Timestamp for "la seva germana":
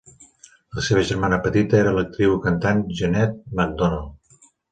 0.77-1.37